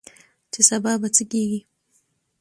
چې 0.51 0.61
سبا 0.69 0.91
به 1.01 1.07
څه 1.15 1.23
کيږي؟ 1.31 1.59